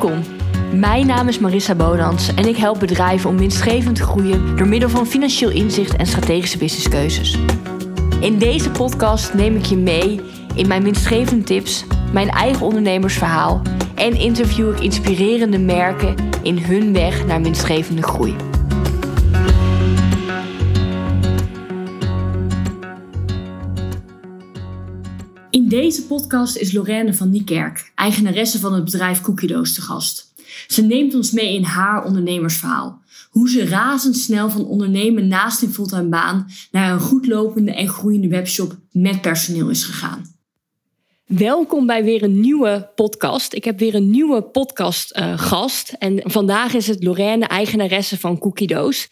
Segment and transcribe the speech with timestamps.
[0.00, 0.22] Welkom.
[0.72, 4.88] Mijn naam is Marissa Bonans en ik help bedrijven om winstgevend te groeien door middel
[4.88, 7.36] van financieel inzicht en strategische businesskeuzes.
[8.20, 10.20] In deze podcast neem ik je mee
[10.54, 13.62] in mijn winstgevende tips, mijn eigen ondernemersverhaal
[13.94, 18.47] en interview ik inspirerende merken in hun weg naar winstgevende groei.
[25.68, 30.34] In deze podcast is Lorraine van Niekerk, eigenaresse van het bedrijf Cookiedoos, te gast.
[30.66, 33.00] Ze neemt ons mee in haar ondernemersverhaal.
[33.30, 38.76] Hoe ze razendsnel van ondernemen naast een fulltime baan naar een goedlopende en groeiende webshop
[38.92, 40.34] met personeel is gegaan.
[41.24, 43.54] Welkom bij weer een nieuwe podcast.
[43.54, 45.92] Ik heb weer een nieuwe podcast uh, gast.
[45.98, 49.08] En vandaag is het Lorraine, eigenaresse van Cookiedoos.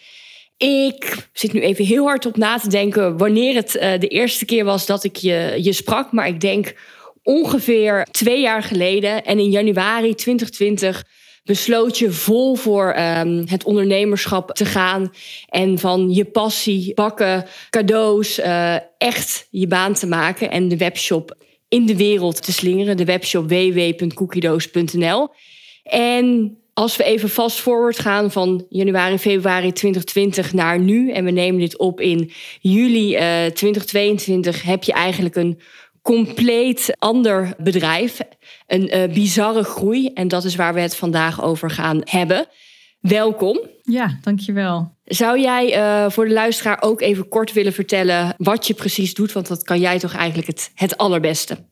[0.56, 4.44] Ik zit nu even heel hard op na te denken wanneer het uh, de eerste
[4.44, 6.12] keer was dat ik je, je sprak.
[6.12, 6.74] Maar ik denk
[7.22, 9.24] ongeveer twee jaar geleden.
[9.24, 11.04] En in januari 2020
[11.44, 15.12] besloot je vol voor um, het ondernemerschap te gaan.
[15.48, 20.50] En van je passie, bakken, cadeaus, uh, echt je baan te maken.
[20.50, 21.36] En de webshop
[21.68, 22.96] in de wereld te slingeren.
[22.96, 25.28] De webshop www.cookiedoos.nl.
[25.82, 31.30] En als we even fast forward gaan van januari, februari 2020 naar nu, en we
[31.30, 35.60] nemen dit op in juli uh, 2022, heb je eigenlijk een
[36.02, 38.20] compleet ander bedrijf.
[38.66, 40.10] Een uh, bizarre groei.
[40.14, 42.46] En dat is waar we het vandaag over gaan hebben.
[43.00, 43.60] Welkom.
[43.82, 44.94] Ja, dankjewel.
[45.04, 49.32] Zou jij uh, voor de luisteraar ook even kort willen vertellen wat je precies doet?
[49.32, 51.64] Want dat kan jij toch eigenlijk het, het allerbeste.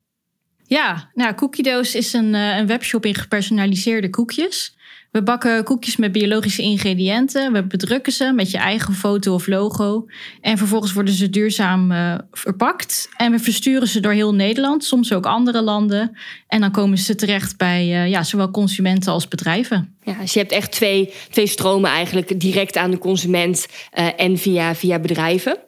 [0.67, 4.74] Ja, nou, Cookiedoos is een, een webshop in gepersonaliseerde koekjes.
[5.15, 7.53] We bakken koekjes met biologische ingrediënten.
[7.53, 10.07] We bedrukken ze met je eigen foto of logo.
[10.41, 13.09] En vervolgens worden ze duurzaam uh, verpakt.
[13.17, 16.19] En we versturen ze door heel Nederland, soms ook andere landen.
[16.47, 19.97] En dan komen ze terecht bij uh, ja, zowel consumenten als bedrijven.
[20.03, 22.41] Ja, dus je hebt echt twee, twee stromen eigenlijk.
[22.41, 23.67] Direct aan de consument
[23.99, 25.59] uh, en via, via bedrijven.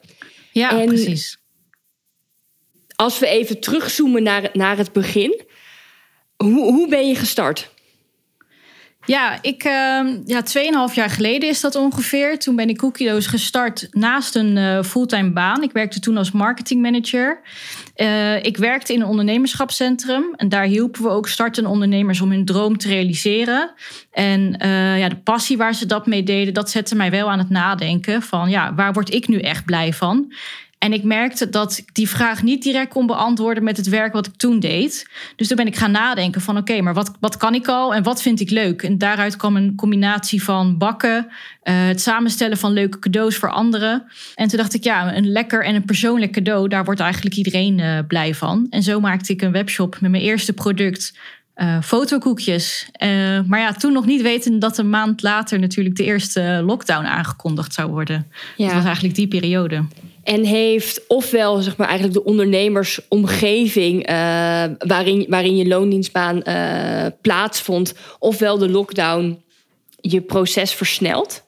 [0.51, 1.37] Ja, en precies.
[2.95, 5.41] Als we even terugzoomen naar, naar het begin.
[6.37, 7.75] Hoe, hoe ben je gestart?
[9.07, 9.71] Ja, ik, uh,
[10.25, 10.43] ja,
[10.89, 12.39] 2,5 jaar geleden is dat ongeveer.
[12.39, 15.63] Toen ben ik Cookiedoos gestart naast een uh, fulltime baan.
[15.63, 17.39] Ik werkte toen als marketingmanager.
[17.95, 20.33] Uh, ik werkte in een ondernemerschapscentrum.
[20.35, 23.71] En daar hielpen we ook startende ondernemers om hun droom te realiseren.
[24.11, 27.39] En uh, ja, de passie waar ze dat mee deden, dat zette mij wel aan
[27.39, 28.21] het nadenken.
[28.21, 30.33] Van ja, waar word ik nu echt blij van?
[30.77, 34.27] En ik merkte dat ik die vraag niet direct kon beantwoorden met het werk wat
[34.27, 35.09] ik toen deed.
[35.35, 37.93] Dus toen ben ik gaan nadenken van oké, okay, maar wat, wat kan ik al
[37.93, 38.83] en wat vind ik leuk?
[38.83, 41.29] En daaruit kwam een combinatie van bakken, uh,
[41.63, 44.03] het samenstellen van leuke cadeaus voor anderen.
[44.35, 47.77] En toen dacht ik ja, een lekker en een persoonlijk cadeau, daar wordt eigenlijk iedereen
[47.77, 48.67] uh, blij van.
[48.69, 51.17] En zo maakte ik een webshop met mijn eerste product.
[51.55, 52.89] Uh, fotokoekjes.
[53.03, 57.05] Uh, maar ja, toen nog niet weten dat een maand later natuurlijk de eerste lockdown
[57.05, 58.31] aangekondigd zou worden.
[58.57, 58.65] Ja.
[58.65, 59.83] Dat was eigenlijk die periode.
[60.27, 64.15] En heeft ofwel zeg maar, eigenlijk de ondernemersomgeving uh,
[64.77, 69.43] waarin, waarin je loondienstbaan uh, plaatsvond, ofwel de lockdown
[70.01, 71.43] je proces versneld?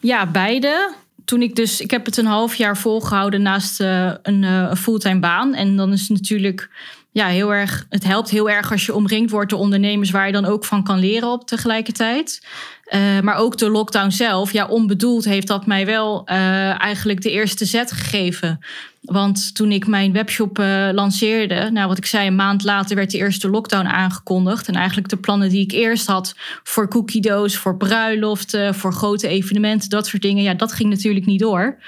[0.00, 0.94] Ja, beide.
[1.24, 5.54] Toen ik dus, ik heb het een half jaar volgehouden naast een, een fulltime baan.
[5.54, 6.70] En dan is het natuurlijk
[7.12, 10.32] ja, heel erg, het helpt heel erg als je omringd wordt door ondernemers waar je
[10.32, 12.46] dan ook van kan leren op tegelijkertijd.
[12.94, 17.30] Uh, maar ook de lockdown zelf, ja, onbedoeld heeft dat mij wel uh, eigenlijk de
[17.30, 18.58] eerste zet gegeven.
[19.00, 23.10] Want toen ik mijn webshop uh, lanceerde, nou wat ik zei, een maand later werd
[23.10, 24.68] de eerste lockdown aangekondigd.
[24.68, 29.88] En eigenlijk de plannen die ik eerst had voor cookiedoos, voor bruiloften, voor grote evenementen,
[29.88, 31.78] dat soort dingen, ja, dat ging natuurlijk niet door.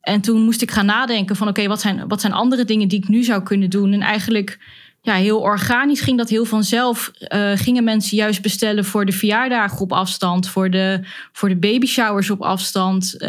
[0.00, 2.98] En toen moest ik gaan nadenken van oké, wat, zijn, wat zijn andere dingen die
[2.98, 3.92] ik nu zou kunnen doen?
[3.92, 4.58] En eigenlijk
[5.02, 7.10] ja, heel organisch ging dat heel vanzelf.
[7.18, 11.00] Uh, gingen mensen juist bestellen voor de verjaardagen op afstand, voor de,
[11.32, 13.28] voor de baby showers op afstand, uh,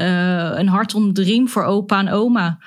[0.54, 2.59] een hart onder de riem voor opa en oma.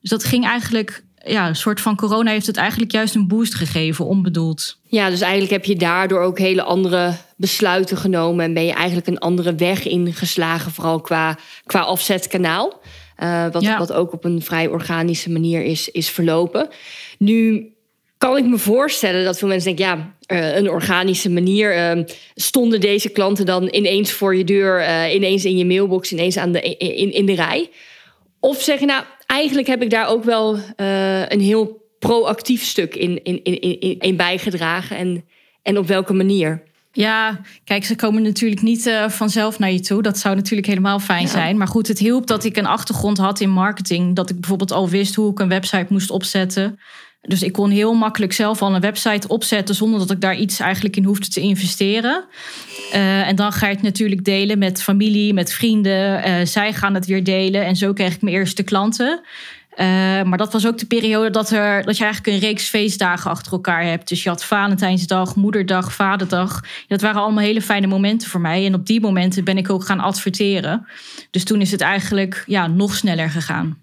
[0.00, 3.54] Dus dat ging eigenlijk, ja, een soort van corona heeft het eigenlijk juist een boost
[3.54, 4.78] gegeven, onbedoeld.
[4.82, 9.06] Ja, dus eigenlijk heb je daardoor ook hele andere besluiten genomen en ben je eigenlijk
[9.06, 12.80] een andere weg ingeslagen, vooral qua, qua afzetkanaal.
[13.18, 13.78] Uh, wat, ja.
[13.78, 16.68] wat ook op een vrij organische manier is, is verlopen.
[17.18, 17.66] Nu
[18.22, 21.96] kan ik me voorstellen dat veel mensen denken, ja, uh, een organische manier.
[21.96, 22.04] Uh,
[22.34, 26.52] stonden deze klanten dan ineens voor je deur, uh, ineens in je mailbox, ineens aan
[26.52, 27.70] de, in, in de rij?
[28.40, 30.58] Of zeg je, nou, eigenlijk heb ik daar ook wel
[31.28, 34.96] een heel proactief stuk in, in, in, in, in bijgedragen.
[34.96, 35.24] En,
[35.62, 36.62] en op welke manier?
[36.92, 40.02] Ja, kijk, ze komen natuurlijk niet uh, vanzelf naar je toe.
[40.02, 41.56] Dat zou natuurlijk helemaal fijn zijn.
[41.56, 44.16] Maar goed, het hielp dat ik een achtergrond had in marketing.
[44.16, 46.78] Dat ik bijvoorbeeld al wist hoe ik een website moest opzetten.
[47.22, 50.60] Dus ik kon heel makkelijk zelf al een website opzetten zonder dat ik daar iets
[50.60, 52.24] eigenlijk in hoefde te investeren.
[52.94, 56.28] Uh, en dan ga je het natuurlijk delen met familie, met vrienden.
[56.28, 59.20] Uh, zij gaan het weer delen en zo kreeg ik mijn eerste klanten.
[59.72, 59.86] Uh,
[60.22, 63.52] maar dat was ook de periode dat, er, dat je eigenlijk een reeks feestdagen achter
[63.52, 64.08] elkaar hebt.
[64.08, 66.64] Dus je had Valentijnsdag, Moederdag, Vaderdag.
[66.88, 68.66] Dat waren allemaal hele fijne momenten voor mij.
[68.66, 70.86] En op die momenten ben ik ook gaan adverteren.
[71.30, 73.76] Dus toen is het eigenlijk ja, nog sneller gegaan.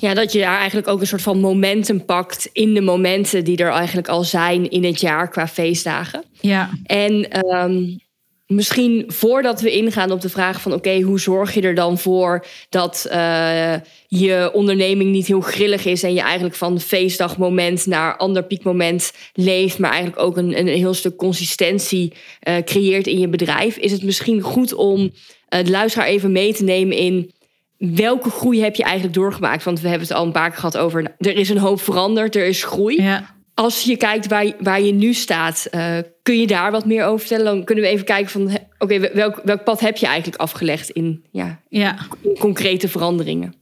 [0.00, 3.56] Ja, dat je daar eigenlijk ook een soort van momentum pakt in de momenten die
[3.56, 6.24] er eigenlijk al zijn in het jaar qua feestdagen.
[6.40, 6.70] Ja.
[6.84, 8.00] En um,
[8.46, 12.46] misschien voordat we ingaan op de vraag van oké, hoe zorg je er dan voor
[12.68, 13.74] dat uh,
[14.06, 19.78] je onderneming niet heel grillig is en je eigenlijk van feestdagmoment naar ander piekmoment leeft,
[19.78, 22.12] maar eigenlijk ook een, een heel stuk consistentie
[22.48, 26.54] uh, creëert in je bedrijf, is het misschien goed om uh, de luisteraar even mee
[26.54, 27.32] te nemen in
[27.80, 29.64] welke groei heb je eigenlijk doorgemaakt?
[29.64, 31.14] Want we hebben het al een paar keer gehad over.
[31.18, 33.02] Er is een hoop veranderd, er is groei.
[33.02, 33.34] Ja.
[33.54, 37.18] Als je kijkt waar, waar je nu staat, uh, kun je daar wat meer over
[37.18, 37.44] vertellen?
[37.44, 40.90] Dan kunnen we even kijken van, oké, okay, welk, welk pad heb je eigenlijk afgelegd
[40.90, 41.96] in, ja, ja.
[42.22, 43.54] in concrete veranderingen?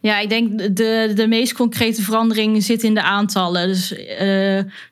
[0.00, 3.68] Ja, ik denk de, de meest concrete verandering zit in de aantallen.
[3.68, 3.98] Dus uh,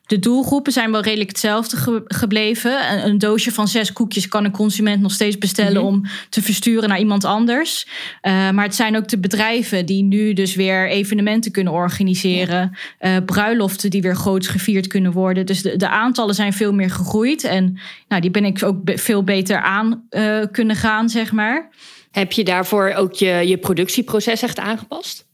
[0.05, 2.93] de doelgroepen zijn wel redelijk hetzelfde ge gebleven.
[2.93, 5.95] Een, een, doosje van zes koekjes kan een consument nog steeds bestellen mm -hmm.
[5.95, 7.87] om te versturen naar iemand anders.
[8.21, 12.77] Uh, maar het zijn ook de bedrijven die nu dus weer evenementen kunnen organiseren.
[12.99, 15.45] Uh, bruiloften die weer groots gevierd kunnen worden.
[15.45, 17.43] Dus de, de aantallen zijn veel meer gegroeid.
[17.43, 20.03] En nou, die ben ik ook be veel beter aan
[20.51, 21.69] kunnen gaan, zeg maar.
[22.15, 25.27] Heb je daarvoor ook je, je productieproces echt aangepast?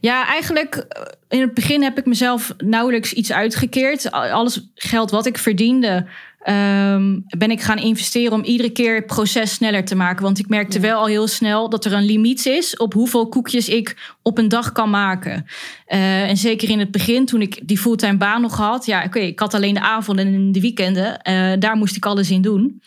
[0.00, 0.86] Ja, eigenlijk
[1.28, 4.10] in het begin heb ik mezelf nauwelijks iets uitgekeerd.
[4.10, 6.06] Alles geld wat ik verdiende,
[6.48, 10.22] um, ben ik gaan investeren om iedere keer het proces sneller te maken.
[10.22, 13.68] Want ik merkte wel al heel snel dat er een limiet is op hoeveel koekjes
[13.68, 15.46] ik op een dag kan maken.
[15.88, 19.06] Uh, en zeker in het begin, toen ik die fulltime baan nog had, ja, oké,
[19.06, 21.20] okay, ik had alleen de avonden en de weekenden.
[21.28, 22.82] Uh, daar moest ik alles in doen.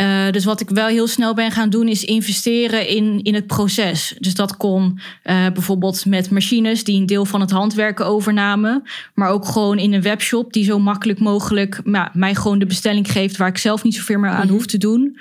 [0.00, 3.46] Uh, dus wat ik wel heel snel ben gaan doen, is investeren in, in het
[3.46, 4.14] proces.
[4.18, 8.82] Dus dat kon uh, bijvoorbeeld met machines die een deel van het handwerken overnamen.
[9.14, 13.12] Maar ook gewoon in een webshop die zo makkelijk mogelijk nou, mij gewoon de bestelling
[13.12, 15.18] geeft waar ik zelf niet zoveel meer aan hoef te doen.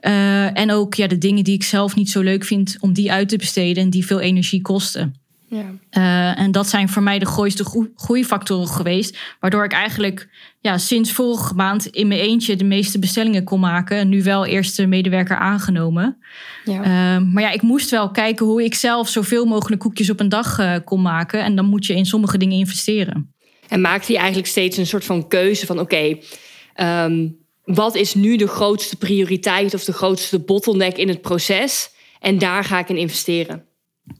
[0.00, 3.12] Uh, en ook ja, de dingen die ik zelf niet zo leuk vind om die
[3.12, 5.14] uit te besteden en die veel energie kosten.
[5.48, 5.64] Ja.
[5.92, 9.18] Uh, en dat zijn voor mij de grootste groeifactoren geweest.
[9.40, 10.28] Waardoor ik eigenlijk
[10.60, 13.96] ja, sinds vorige maand in mijn eentje de meeste bestellingen kon maken.
[13.96, 16.18] En nu wel eerste medewerker aangenomen.
[16.64, 16.80] Ja.
[16.80, 20.28] Uh, maar ja, ik moest wel kijken hoe ik zelf zoveel mogelijk koekjes op een
[20.28, 21.42] dag uh, kon maken.
[21.42, 23.34] En dan moet je in sommige dingen investeren.
[23.68, 26.20] En maakte je eigenlijk steeds een soort van keuze van oké,
[26.74, 31.90] okay, um, wat is nu de grootste prioriteit of de grootste bottleneck in het proces?
[32.20, 33.67] En daar ga ik in investeren.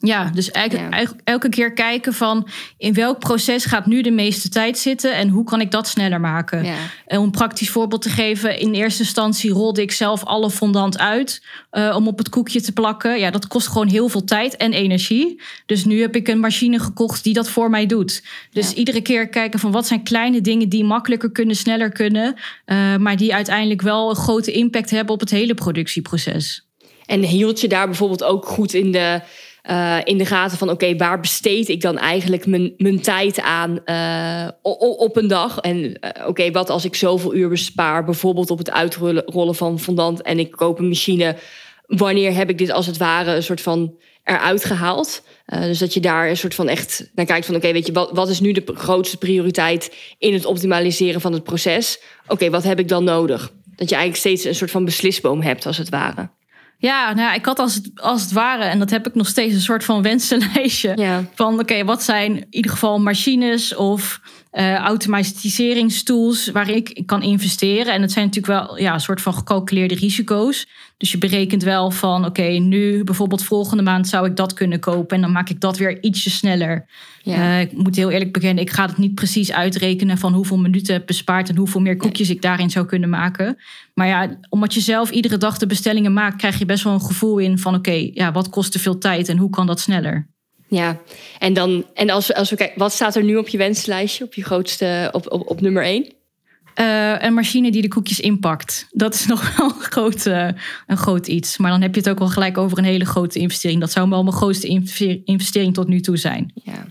[0.00, 1.14] Ja, dus eigenlijk, ja.
[1.24, 5.44] elke keer kijken van in welk proces gaat nu de meeste tijd zitten en hoe
[5.44, 6.64] kan ik dat sneller maken.
[6.64, 6.76] Ja.
[7.06, 10.98] En om een praktisch voorbeeld te geven, in eerste instantie rolde ik zelf alle fondant
[10.98, 13.18] uit uh, om op het koekje te plakken.
[13.18, 15.42] Ja, dat kost gewoon heel veel tijd en energie.
[15.66, 18.22] Dus nu heb ik een machine gekocht die dat voor mij doet.
[18.52, 18.76] Dus ja.
[18.76, 22.34] iedere keer kijken van wat zijn kleine dingen die makkelijker kunnen, sneller kunnen,
[22.66, 26.66] uh, maar die uiteindelijk wel een grote impact hebben op het hele productieproces.
[27.06, 29.20] En hield je daar bijvoorbeeld ook goed in de
[29.70, 33.78] uh, in de gaten van oké, waar besteed ik dan eigenlijk mijn, mijn tijd aan
[33.84, 34.48] uh,
[34.98, 35.58] op een dag?
[35.58, 40.22] En uh, oké, wat als ik zoveel uur bespaar, bijvoorbeeld op het uitrollen van fondant
[40.22, 41.36] en ik koop een machine,
[41.86, 43.94] wanneer heb ik dit als het ware een soort van
[44.24, 45.22] eruit gehaald?
[45.46, 48.10] dus dat je daar een soort van echt naar kijkt van oké, weet je, wat,
[48.12, 52.00] wat is nu de grootste prioriteit in het optimaliseren van het proces?
[52.26, 53.52] Oké, wat heb ik dan nodig?
[53.76, 56.30] Dat je eigenlijk steeds een soort van beslisboom hebt, als het ware.
[56.80, 59.26] Ja, nou ja, ik had als het, als het ware, en dat heb ik nog
[59.26, 60.92] steeds een soort van wensenlijstje.
[60.96, 61.24] Ja.
[61.34, 64.20] Van oké, okay, wat zijn in ieder geval machines of
[64.52, 67.94] uh, automatiseringstools waar ik kan investeren.
[67.94, 70.66] En het zijn natuurlijk wel ja, een soort van gecalculeerde risico's.
[70.96, 74.80] Dus je berekent wel van oké, okay, nu bijvoorbeeld volgende maand zou ik dat kunnen
[74.80, 75.16] kopen.
[75.16, 76.86] En dan maak ik dat weer ietsje sneller.
[77.22, 77.36] Ja.
[77.36, 80.94] Uh, ik moet heel eerlijk bekennen, ik ga het niet precies uitrekenen van hoeveel minuten
[80.94, 83.56] heb bespaard en hoeveel meer koekjes ik daarin zou kunnen maken.
[83.94, 87.00] Maar ja, omdat je zelf iedere dag de bestellingen maakt, krijg je best wel een
[87.00, 89.80] gevoel in van oké, okay, ja, wat kost te veel tijd en hoe kan dat
[89.80, 90.28] sneller?
[90.68, 91.00] Ja,
[91.38, 94.34] en dan en als, als we kijken, wat staat er nu op je wenslijstje, op
[94.34, 96.16] je grootste, op, op, op nummer één?
[96.80, 98.86] Uh, een machine die de koekjes inpakt.
[98.90, 100.48] Dat is nog wel een groot, uh,
[100.86, 101.56] een groot iets.
[101.56, 103.80] Maar dan heb je het ook wel gelijk over een hele grote investering.
[103.80, 104.68] Dat zou wel mijn grootste
[105.24, 106.52] investering tot nu toe zijn.
[106.54, 106.86] Ja.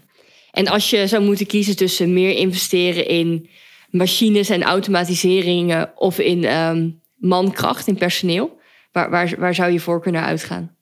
[0.51, 3.49] En als je zou moeten kiezen tussen meer investeren in
[3.89, 8.59] machines en automatiseringen of in ehm, mankracht, in personeel?
[8.91, 10.76] Waar, waar, waar zou je voor kunnen uitgaan?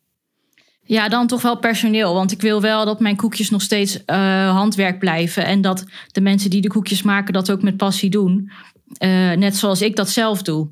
[0.85, 2.13] Ja, dan toch wel personeel.
[2.13, 5.45] Want ik wil wel dat mijn koekjes nog steeds uh, handwerk blijven.
[5.45, 8.51] En dat de mensen die de koekjes maken dat ook met passie doen.
[8.99, 10.69] Uh, net zoals ik dat zelf doe.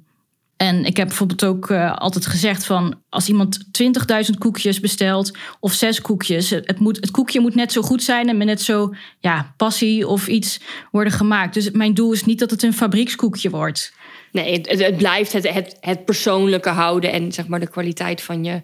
[0.58, 5.74] En ik heb bijvoorbeeld ook uh, altijd gezegd van als iemand 20.000 koekjes bestelt of
[5.74, 8.94] zes koekjes, het, moet, het koekje moet net zo goed zijn en met net zo
[9.20, 10.60] ja, passie of iets
[10.92, 11.54] worden gemaakt.
[11.54, 13.94] Dus mijn doel is niet dat het een fabriekskoekje wordt.
[14.32, 18.44] Nee, het, het blijft het, het, het persoonlijke houden en zeg maar de kwaliteit van
[18.44, 18.62] je,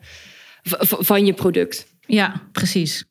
[0.79, 1.87] van je product.
[2.05, 3.07] Ja, precies.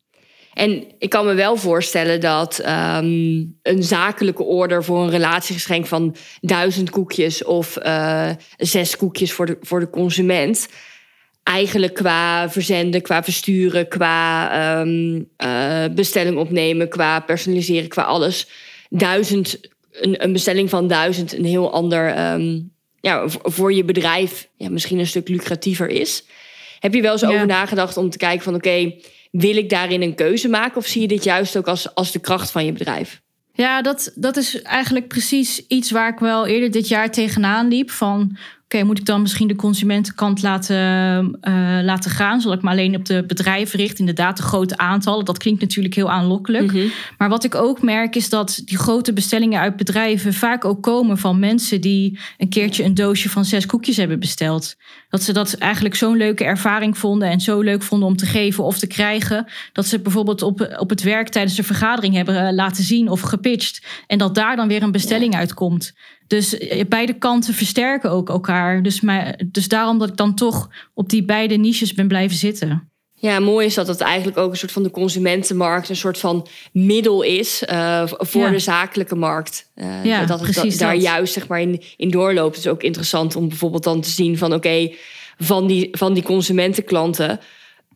[0.59, 6.17] En ik kan me wel voorstellen dat um, een zakelijke order voor een relatiegeschenk van
[6.41, 10.69] duizend koekjes of uh, zes koekjes voor de, voor de consument.
[11.43, 18.49] Eigenlijk qua verzenden, qua versturen, qua um, uh, bestelling opnemen, qua personaliseren, qua alles.
[18.89, 19.61] Duizend,
[19.91, 24.99] een, een bestelling van duizend een heel ander, um, ja, voor je bedrijf ja, misschien
[24.99, 26.25] een stuk lucratiever is.
[26.79, 27.29] Heb je wel eens ja.
[27.29, 30.77] over nagedacht om te kijken van oké, okay, wil ik daarin een keuze maken?
[30.77, 33.21] Of zie je dit juist ook als, als de kracht van je bedrijf?
[33.53, 37.91] Ja, dat, dat is eigenlijk precies iets waar ik wel eerder dit jaar tegenaan liep.
[37.91, 38.37] Van
[38.75, 40.77] Oké, moet ik dan misschien de consumentenkant laten,
[41.43, 42.41] uh, laten gaan?
[42.41, 43.99] Zal ik me alleen op de bedrijven richten?
[43.99, 45.25] Inderdaad, de grote aantallen.
[45.25, 46.73] Dat klinkt natuurlijk heel aanlokkelijk.
[46.73, 46.91] Mm -hmm.
[47.19, 51.19] Maar wat ik ook merk is dat die grote bestellingen uit bedrijven vaak ook komen
[51.19, 54.77] van mensen die een keertje een doosje van zes koekjes hebben besteld.
[55.09, 58.65] Dat ze dat eigenlijk zo'n leuke ervaring vonden en zo leuk vonden om te geven
[58.65, 59.47] of te krijgen.
[59.73, 63.87] Dat ze bijvoorbeeld op, op het werk tijdens de vergadering hebben laten zien of gepitcht.
[64.07, 65.93] En dat daar dan weer een bestelling uitkomt.
[66.27, 66.57] Dus
[66.89, 68.58] beide kanten versterken ook elkaar.
[68.83, 72.91] Dus, maar, dus daarom dat ik dan toch op die beide niches ben blijven zitten.
[73.21, 76.47] Ja, mooi is dat het eigenlijk ook een soort van de consumentenmarkt, een soort van
[76.73, 78.51] middel is uh, voor ja.
[78.51, 79.71] de zakelijke markt.
[79.75, 81.03] Uh, ja, dat het precies daar dat.
[81.03, 82.57] juist zeg maar, in, in doorloopt.
[82.57, 84.97] Het is ook interessant om bijvoorbeeld dan te zien van oké, okay,
[85.39, 87.41] van, die, van die consumentenklanten.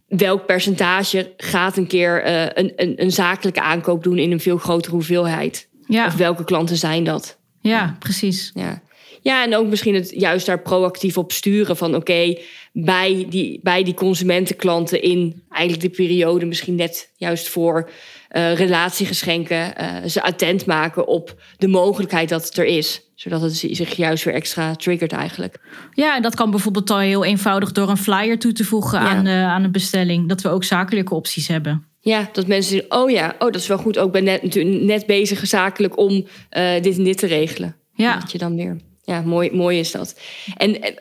[0.06, 4.58] Welk percentage gaat een keer uh, een, een, een zakelijke aankoop doen in een veel
[4.58, 5.68] grotere hoeveelheid?
[5.86, 6.06] Ja.
[6.06, 7.38] Of welke klanten zijn dat?
[7.60, 8.50] Ja, precies.
[8.54, 8.82] Ja.
[9.22, 13.60] Ja, en ook misschien het juist daar proactief op sturen van oké, okay, bij, die,
[13.62, 17.90] bij die consumentenklanten in eigenlijk de periode misschien net juist voor
[18.30, 23.10] uh, relatiegeschenken, uh, ze attent maken op de mogelijkheid dat het er is.
[23.14, 25.60] Zodat het zich juist weer extra triggert eigenlijk.
[25.92, 29.08] Ja, en dat kan bijvoorbeeld al heel eenvoudig door een flyer toe te voegen ja.
[29.08, 30.28] aan, uh, aan een bestelling.
[30.28, 31.86] Dat we ook zakelijke opties hebben.
[32.00, 33.98] Ja, dat mensen zeggen, oh ja, oh, dat is wel goed.
[33.98, 37.76] Ook ben net, net bezig zakelijk om uh, dit en dit te regelen.
[37.94, 38.18] Ja.
[38.18, 38.76] Dat je dan weer,
[39.12, 40.20] ja, mooi, mooi is dat.
[40.56, 40.94] En, en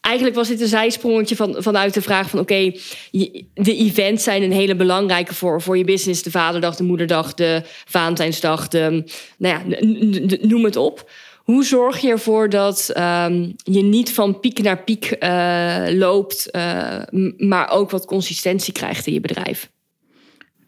[0.00, 2.38] eigenlijk was dit een zijsprongetje van, vanuit de vraag van...
[2.38, 2.72] oké,
[3.54, 6.22] de events zijn een hele belangrijke voor, voor je business.
[6.22, 9.76] De Vaderdag, de Moederdag, de Valentijnsdag, de, nou ja,
[10.40, 11.10] noem het op.
[11.36, 16.48] Hoe zorg je ervoor dat um, je niet van piek naar piek uh, loopt...
[16.52, 17.02] Uh,
[17.36, 19.70] maar ook wat consistentie krijgt in je bedrijf?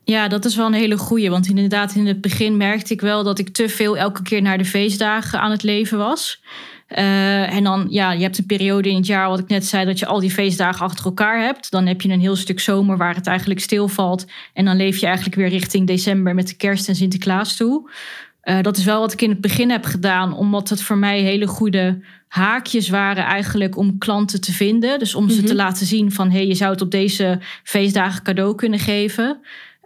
[0.05, 1.31] Ja, dat is wel een hele goeie.
[1.31, 4.59] Want inderdaad, in het begin merkte ik wel dat ik te veel elke keer naar
[4.59, 6.43] de feestdagen aan het leven was.
[6.99, 9.85] Uh, en dan, ja, je hebt een periode in het jaar, wat ik net zei,
[9.85, 11.71] dat je al die feestdagen achter elkaar hebt.
[11.71, 14.27] Dan heb je een heel stuk zomer waar het eigenlijk stilvalt.
[14.55, 17.91] En dan leef je eigenlijk weer richting december met de kerst en Sinterklaas toe.
[18.45, 21.21] Uh, dat is wel wat ik in het begin heb gedaan, omdat het voor mij
[21.21, 24.99] hele goede haakjes waren eigenlijk om klanten te vinden.
[24.99, 25.49] Dus om ze mm -hmm.
[25.49, 29.41] te laten zien van, hé, hey, je zou het op deze feestdagen cadeau kunnen geven.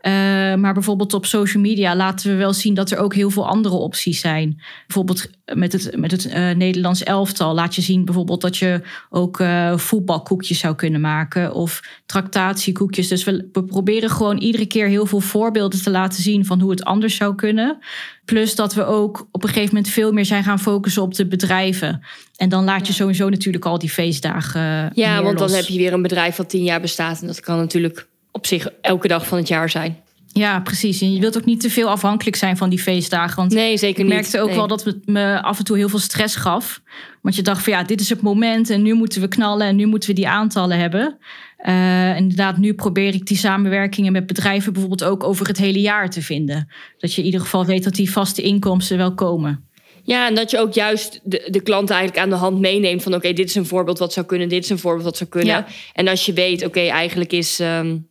[0.06, 0.10] Uh,
[0.54, 3.74] maar bijvoorbeeld op social media laten we wel zien dat er ook heel veel andere
[3.74, 4.62] opties zijn.
[4.86, 8.80] Bijvoorbeeld met het, met het uh, Nederlands elftal laat je zien bijvoorbeeld dat je
[9.10, 13.08] ook uh, voetbalkoekjes zou kunnen maken of tractatiekoekjes.
[13.08, 16.70] Dus we, we proberen gewoon iedere keer heel veel voorbeelden te laten zien van hoe
[16.70, 17.78] het anders zou kunnen.
[18.24, 21.26] Plus dat we ook op een gegeven moment veel meer zijn gaan focussen op de
[21.26, 22.04] bedrijven.
[22.36, 22.98] En dan laat je ja.
[22.98, 24.90] sowieso natuurlijk al die feestdagen.
[24.94, 25.50] Ja, want los.
[25.50, 27.20] dan heb je weer een bedrijf dat tien jaar bestaat.
[27.20, 30.02] En dat kan natuurlijk op zich elke dag van het jaar zijn.
[30.32, 31.00] Ja, precies.
[31.00, 33.36] En je wilt ook niet te veel afhankelijk zijn van die feestdagen.
[33.36, 34.14] Want nee, zeker ik niet.
[34.14, 34.56] merkte ook nee.
[34.56, 36.80] wel dat het me af en toe heel veel stress gaf.
[37.22, 39.76] Want je dacht van ja, dit is het moment en nu moeten we knallen en
[39.76, 41.18] nu moeten we die aantallen hebben.
[41.66, 46.10] Uh, inderdaad, nu probeer ik die samenwerkingen met bedrijven bijvoorbeeld ook over het hele jaar
[46.10, 46.68] te vinden.
[46.98, 49.68] Dat je in ieder geval weet dat die vaste inkomsten wel komen.
[50.02, 53.12] Ja, en dat je ook juist de, de klant eigenlijk aan de hand meeneemt van
[53.14, 55.30] oké, okay, dit is een voorbeeld wat zou kunnen, dit is een voorbeeld wat zou
[55.30, 55.54] kunnen.
[55.54, 55.66] Ja.
[55.92, 58.08] En als je weet, oké, okay, eigenlijk is um,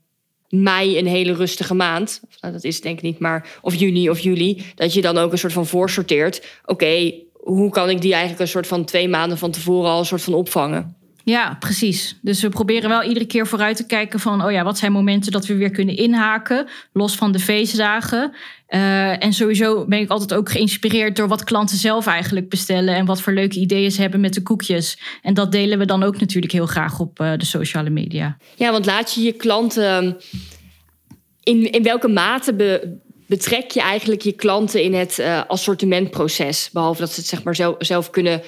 [0.54, 2.22] mei een hele rustige maand.
[2.40, 5.32] Nou, dat is denk ik niet, maar of juni of juli, dat je dan ook
[5.32, 6.46] een soort van voorsorteert.
[6.66, 10.06] Oké, hoe kan ik die eigenlijk een soort van twee maanden van tevoren al een
[10.06, 10.96] soort van opvangen?
[11.26, 12.18] Ja, precies.
[12.22, 15.32] Dus we proberen wel iedere keer vooruit te kijken van, oh ja, wat zijn momenten
[15.32, 18.34] dat we weer kunnen inhaken, los van de feestdagen.
[18.70, 23.06] Uh, en sowieso ben ik altijd ook geïnspireerd door wat klanten zelf eigenlijk bestellen en
[23.06, 25.00] wat voor leuke ideeën ze hebben met de koekjes.
[25.22, 28.38] En dat delen we dan ook natuurlijk heel graag op uh, de sociale media.
[28.56, 30.18] Ja, want laat je je klanten
[31.44, 37.00] in, in welke mate be, betrek je eigenlijk je klanten in het uh, assortimentproces, behalve
[37.00, 38.42] dat ze het zeg maar zelf, zelf kunnen.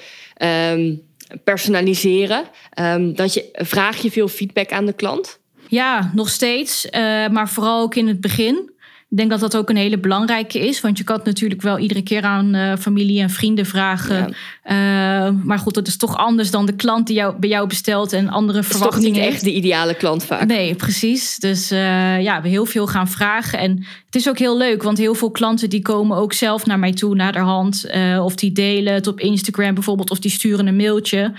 [0.72, 1.05] Um,
[1.44, 2.44] personaliseren.
[2.80, 5.40] Um, dat je, vraag je veel feedback aan de klant?
[5.68, 6.84] Ja, nog steeds.
[6.84, 6.90] Uh,
[7.28, 8.74] maar vooral ook in het begin.
[9.08, 10.80] Ik denk dat dat ook een hele belangrijke is.
[10.80, 14.34] Want je kan het natuurlijk wel iedere keer aan uh, familie en vrienden vragen.
[14.64, 15.26] Ja.
[15.28, 18.12] Uh, maar goed, dat is toch anders dan de klant die jou, bij jou bestelt
[18.12, 19.08] en andere het verwachtingen.
[19.08, 20.46] is toch niet echt de ideale klant vaak.
[20.46, 21.36] Nee, precies.
[21.36, 23.58] Dus uh, ja, we heel veel gaan vragen.
[23.58, 26.78] En het is ook heel leuk, want heel veel klanten die komen ook zelf naar
[26.78, 27.86] mij toe, naar de hand.
[28.20, 31.32] of die delen het op Instagram bijvoorbeeld, of die sturen een mailtje.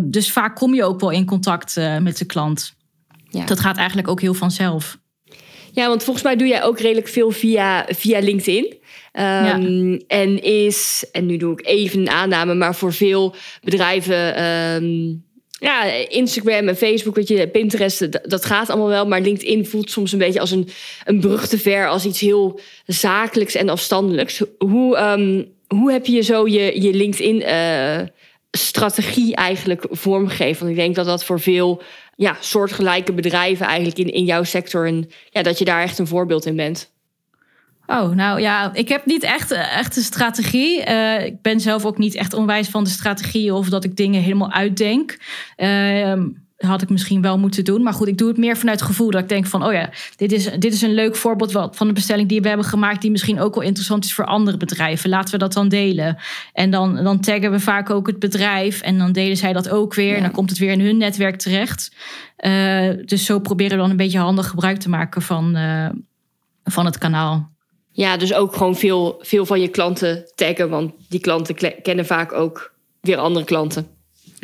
[0.00, 2.74] dus vaak kom je ook wel in contact met de klant.
[3.28, 3.44] Ja.
[3.44, 5.02] Dat gaat eigenlijk ook heel vanzelf.
[5.74, 8.64] Ja, want volgens mij doe jij ook redelijk veel via, via LinkedIn.
[8.64, 9.58] Um, ja.
[10.06, 14.44] En is, en nu doe ik even een aanname, maar voor veel bedrijven.
[14.44, 19.06] Um, ja, Instagram en Facebook, weet je, Pinterest, dat gaat allemaal wel.
[19.06, 20.68] Maar LinkedIn voelt soms een beetje als een,
[21.04, 24.42] een brug te ver, als iets heel zakelijks en afstandelijks.
[24.58, 28.00] Hoe, um, hoe heb je zo je, je LinkedIn uh,
[28.50, 30.58] strategie eigenlijk vormgegeven?
[30.58, 31.82] Want ik denk dat dat voor veel
[32.16, 34.86] ja, soortgelijke bedrijven eigenlijk in, in jouw sector.
[34.86, 36.92] En ja, dat je daar echt een voorbeeld in bent.
[37.86, 40.88] Oh, nou ja, ik heb niet echt, echt een strategie.
[40.88, 44.22] Uh, ik ben zelf ook niet echt onwijs van de strategie of dat ik dingen
[44.22, 45.18] helemaal uitdenk.
[45.56, 46.12] Uh,
[46.56, 47.82] had ik misschien wel moeten doen.
[47.82, 49.64] Maar goed, ik doe het meer vanuit het gevoel dat ik denk van...
[49.64, 52.66] oh ja, dit is, dit is een leuk voorbeeld van een bestelling die we hebben
[52.66, 53.02] gemaakt...
[53.02, 55.10] die misschien ook wel interessant is voor andere bedrijven.
[55.10, 56.18] Laten we dat dan delen.
[56.52, 58.80] En dan, dan taggen we vaak ook het bedrijf...
[58.80, 60.08] en dan delen zij dat ook weer.
[60.08, 60.16] Ja.
[60.16, 61.96] En dan komt het weer in hun netwerk terecht.
[62.38, 65.88] Uh, dus zo proberen we dan een beetje handig gebruik te maken van, uh,
[66.64, 67.52] van het kanaal.
[67.90, 70.68] Ja, dus ook gewoon veel, veel van je klanten taggen...
[70.70, 73.86] want die klanten kennen vaak ook weer andere klanten.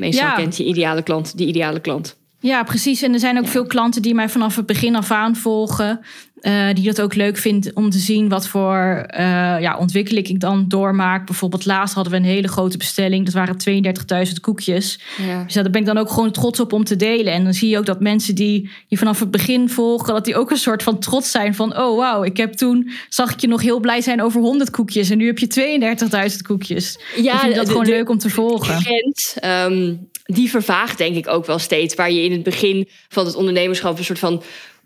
[0.00, 0.35] Meestal ja.
[0.35, 2.19] kent je ideale klant die ideale klant.
[2.40, 3.02] Ja, precies.
[3.02, 3.50] En er zijn ook ja.
[3.50, 6.00] veel klanten die mij vanaf het begin af aan volgen.
[6.43, 9.21] Uh, die dat ook leuk vindt om te zien wat voor uh,
[9.61, 11.27] ja, ontwikkeling ik dan doormaak.
[11.27, 13.25] Bijvoorbeeld laatst hadden we een hele grote bestelling.
[13.25, 15.00] Dat waren 32.000 koekjes.
[15.26, 15.45] Ja.
[15.45, 17.33] Dus daar ben ik dan ook gewoon trots op om te delen.
[17.33, 20.15] En dan zie je ook dat mensen die je vanaf het begin volgen...
[20.15, 21.79] dat die ook een soort van trots zijn van...
[21.79, 22.91] oh wauw, ik heb toen...
[23.09, 25.11] zag ik je nog heel blij zijn over 100 koekjes...
[25.11, 26.99] en nu heb je 32.000 koekjes.
[27.17, 28.83] Ja, ik vind dat de, gewoon de, leuk om te volgen.
[28.83, 29.37] Trend,
[29.71, 31.95] um, die vervaagt denk ik ook wel steeds.
[31.95, 33.99] Waar je in het begin van het ondernemerschap...
[33.99, 34.43] een soort van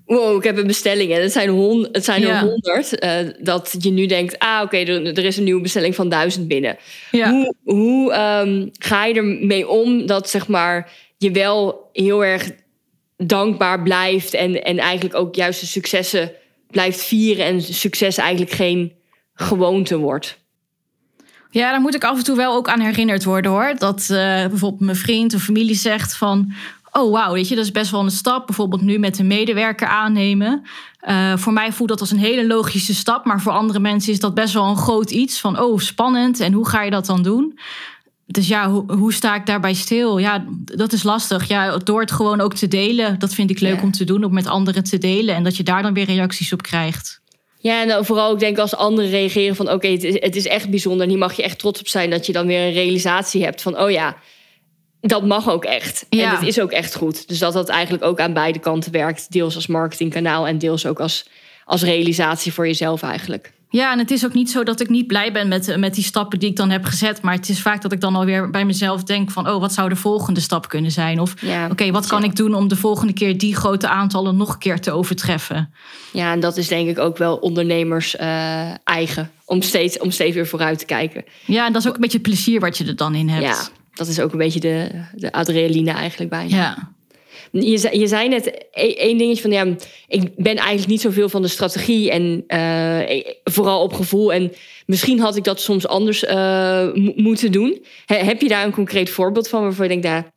[0.06, 3.04] wow, ik heb een bestelling en het zijn, hond, het zijn er honderd.
[3.04, 6.08] Uh, dat je nu denkt, ah oké, okay, er, er, is een nieuwe bestelling van
[6.08, 6.76] duizend binnen.
[7.10, 12.50] Hoe, hoe um, ga je ermee om dat zeg maar, je wel heel erg
[13.16, 16.32] dankbaar blijft en, en eigenlijk ook juist de successen
[16.70, 18.92] blijft vieren en succes eigenlijk geen
[19.34, 20.42] gewoonte wordt?
[21.50, 23.74] Ja, daar moet ik af en toe wel ook aan herinnerd worden hoor.
[23.78, 26.52] Dat uh, bijvoorbeeld mijn vriend of familie zegt van
[26.98, 28.46] oh wauw, weet je, dat is best wel een stap.
[28.46, 30.62] Bijvoorbeeld nu met een medewerker aannemen.
[31.08, 34.20] Uh, voor mij voelt dat als een hele logische stap, maar voor andere mensen is
[34.20, 35.40] dat best wel een groot iets.
[35.40, 37.58] Van oh, spannend en hoe ga je dat dan doen?
[38.26, 40.18] Dus ja, hoe, hoe sta ik daarbij stil?
[40.18, 41.48] Ja, dat is lastig.
[41.48, 43.82] Ja, door het gewoon ook te delen, dat vind ik leuk ja.
[43.82, 46.52] om te doen, om met anderen te delen en dat je daar dan weer reacties
[46.52, 47.22] op krijgt.
[47.58, 50.46] Ja, en vooral ik denk als anderen reageren van oké, okay, het, is, het is
[50.46, 51.02] echt bijzonder.
[51.02, 53.62] En hier mag je echt trots op zijn dat je dan weer een realisatie hebt
[53.62, 54.16] van oh ja,
[55.08, 56.06] dat mag ook echt.
[56.08, 56.22] Ja.
[56.22, 57.28] En het is ook echt goed.
[57.28, 59.32] Dus dat dat eigenlijk ook aan beide kanten werkt.
[59.32, 61.28] Deels als marketingkanaal en deels ook als,
[61.64, 63.52] als realisatie voor jezelf eigenlijk.
[63.74, 66.04] Ja, en het is ook niet zo dat ik niet blij ben met, met die
[66.04, 67.22] stappen die ik dan heb gezet.
[67.22, 69.48] Maar het is vaak dat ik dan alweer bij mezelf denk van...
[69.48, 71.20] oh, wat zou de volgende stap kunnen zijn?
[71.20, 72.26] Of ja, oké, wat kan ja.
[72.26, 75.74] ik doen om de volgende keer die grote aantallen nog een keer te overtreffen?
[76.12, 79.30] Ja, en dat is denk ik ook wel ondernemers uh, eigen.
[79.44, 81.24] Om steeds, om steeds weer vooruit te kijken.
[81.44, 83.44] Ja, en dat is ook een beetje plezier wat je er dan in hebt.
[83.44, 86.46] Ja, dat is ook een beetje de, de adrenaline eigenlijk bij.
[86.48, 86.92] Ja.
[87.50, 89.76] Je, je zei net e-, één dingetje van ja,
[90.08, 94.32] ik ben eigenlijk niet zoveel van de strategie en uh, vooral op gevoel.
[94.32, 94.52] En
[94.86, 97.84] misschien had ik dat soms anders uh, moeten doen.
[98.06, 100.28] He, heb je daar een concreet voorbeeld van waarvan je denkt,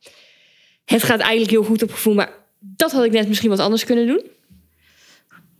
[0.84, 3.84] het gaat eigenlijk heel goed op gevoel, maar dat had ik net misschien wat anders
[3.84, 4.22] kunnen doen?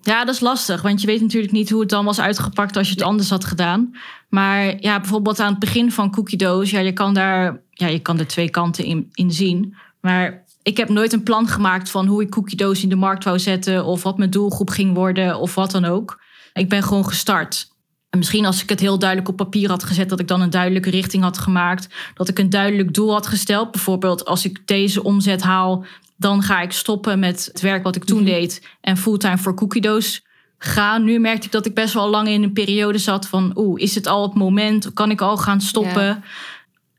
[0.09, 2.89] Ja, dat is lastig, want je weet natuurlijk niet hoe het dan was uitgepakt als
[2.89, 3.97] je het anders had gedaan.
[4.29, 7.99] Maar ja, bijvoorbeeld aan het begin van Cookie Doos, ja, je kan daar, ja, je
[7.99, 9.77] kan er twee kanten in, in zien.
[10.01, 13.25] Maar ik heb nooit een plan gemaakt van hoe ik Cookie Doos in de markt
[13.25, 16.21] wou zetten, of wat mijn doelgroep ging worden, of wat dan ook.
[16.53, 17.69] Ik ben gewoon gestart.
[18.11, 20.51] En misschien als ik het heel duidelijk op papier had gezet, dat ik dan een
[20.51, 21.89] duidelijke richting had gemaakt.
[22.15, 23.71] Dat ik een duidelijk doel had gesteld.
[23.71, 25.85] Bijvoorbeeld, als ik deze omzet haal,
[26.19, 29.81] dan ga ik stoppen met het werk wat ik toen deed en fulltime voor cookie
[29.81, 30.27] doos
[30.59, 31.05] gaan.
[31.05, 33.95] Nu merkte ik dat ik best wel lang in een periode zat van, oeh, is
[33.95, 34.93] het al het moment?
[34.93, 36.05] Kan ik al gaan stoppen?
[36.05, 36.23] Ja.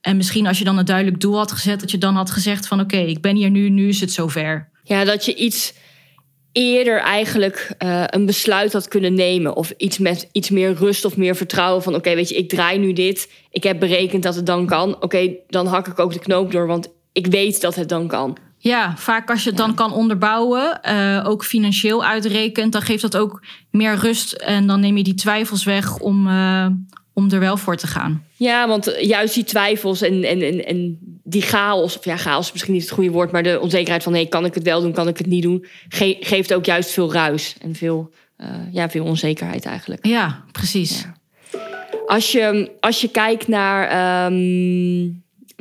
[0.02, 2.68] En misschien als je dan een duidelijk doel had gezet, dat je dan had gezegd
[2.68, 4.70] van, oké, ik ben hier nu, nu is het zover.
[4.84, 5.74] Ja, dat je iets
[6.52, 9.56] eerder eigenlijk eh, een besluit had kunnen nemen.
[9.56, 11.96] Of iets met iets meer rust of meer vertrouwen van...
[11.96, 13.32] oké, weet je, ik draai nu dit.
[13.52, 15.02] Ik heb berekend dat het dan kan.
[15.02, 18.38] Oké, dan hak ik ook de knoop door, want ik weet dat het dan kan.
[18.62, 23.18] Ja, vaak als je het dan kan onderbouwen, eh, ook financieel uitrekent, dan geeft dat
[23.18, 26.68] ook meer rust en dan neem je die twijfels weg om, eh,
[27.14, 28.24] om er wel voor te gaan.
[28.36, 31.98] Ja, want juist die twijfels en, en, en, en die chaos...
[31.98, 33.32] of ja, chaos is misschien niet het goede woord...
[33.32, 34.14] maar de onzekerheid van...
[34.14, 35.66] hey, kan ik het wel doen, kan ik het niet doen...
[35.90, 40.06] ge- geeft ook juist veel ruis en veel, eh, ja, veel onzekerheid eigenlijk.
[40.06, 41.02] Ja, precies.
[41.02, 41.18] Ja.
[42.08, 45.10] Als je, als je kijkt naar ehm,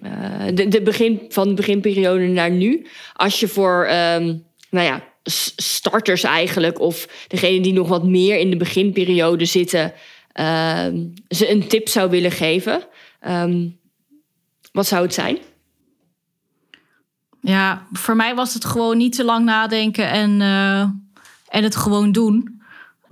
[0.02, 2.86] eh, de, de begin, van de beginperiode naar nu.
[3.12, 4.36] Als je voor ehm,
[4.70, 5.02] nou ja,
[5.56, 9.92] starters eigenlijk, of degene die nog wat meer in de beginperiode zitten,
[10.32, 12.82] ehm, ze een tip zou willen geven.
[13.20, 13.66] ehm,
[14.72, 15.38] wat zou het zijn?
[17.40, 20.80] Ja, voor mij was het gewoon niet te lang nadenken en, eh,
[21.48, 22.62] en het gewoon doen.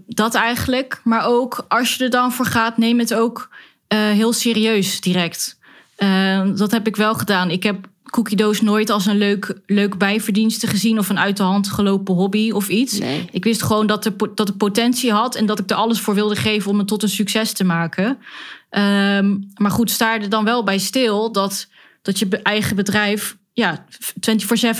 [0.07, 1.01] Dat eigenlijk.
[1.05, 3.51] Maar ook als je er dan voor gaat, neem het ook
[3.89, 5.59] eh, heel serieus direct.
[5.97, 7.51] Eh, dat heb ik wel gedaan.
[7.51, 11.43] Ik heb Cookie Doos nooit als een leuk, leuk bijverdienste gezien of een uit de
[11.43, 12.99] hand gelopen hobby of iets.
[12.99, 13.29] Nee.
[13.33, 16.01] Ik wist gewoon dat, de, po- dat het potentie had en dat ik er alles
[16.01, 18.19] voor wilde geven om het tot een succes te maken.
[18.71, 21.69] Ehm, maar goed, sta er dan wel bij stil dat,
[22.03, 23.85] dat je eigen bedrijf ja,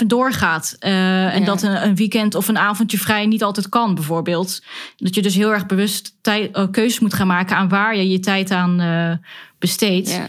[0.01, 0.75] 24-7 doorgaat.
[0.79, 1.45] Eh, en Ja.
[1.45, 4.61] dat een, een weekend of een avondje vrij niet altijd kan, bijvoorbeeld.
[4.97, 8.09] Dat je dus heel erg bewust tij- eh, keuzes moet gaan maken aan waar je
[8.09, 9.11] je tijd aan eh,
[9.59, 10.09] besteedt.
[10.11, 10.27] Ja.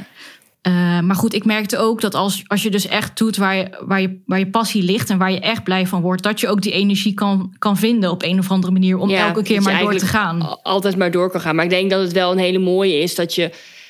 [0.63, 3.69] Eh, maar goed, ik merkte ook dat als, als je dus echt doet waar je,
[3.87, 6.49] waar, je, waar je passie ligt en waar je echt blij van wordt, dat je
[6.49, 9.63] ook die energie kan, kan vinden op een of andere manier om Ja, elke keer
[9.63, 10.43] maar door te gaan.
[10.43, 11.55] al- Altijd maar door kan gaan.
[11.55, 13.43] Maar ik denk dat het wel een hele mooie is dat je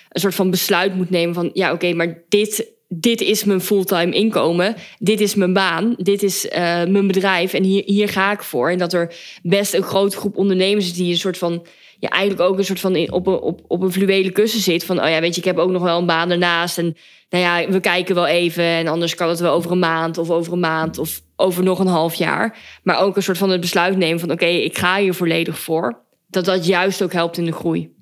[0.09, 4.13] een soort van besluit moet nemen van ja, oké, maar dit, dit is mijn fulltime
[4.13, 4.75] inkomen.
[4.99, 5.95] Dit is mijn baan.
[5.97, 7.53] Dit is eh, mijn bedrijf.
[7.53, 8.71] En hier, hier ga ik voor.
[8.71, 11.67] En dat er best een grote groep ondernemers is die een soort van.
[11.99, 14.85] Ja, eigenlijk ook een soort van op, een, op, op een fluwelen kussen zit.
[14.85, 16.79] Van, oh ja, weet je, ik heb ook nog wel een baan ernaast.
[16.79, 16.97] En
[17.31, 18.65] nou ja, we kijken wel even.
[18.65, 21.79] En anders kan het wel over een maand of over een maand of over nog
[21.79, 22.59] een half jaar.
[22.83, 26.03] Maar ook een soort van het besluit nemen van, oké, ik ga hier volledig voor.
[26.27, 27.97] Dat dat juist ook helpt in de groei.